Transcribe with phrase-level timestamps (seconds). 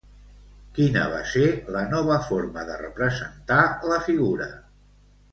[0.75, 1.43] Quina va ser
[1.75, 3.59] la nova forma de representar
[3.91, 4.49] la figura?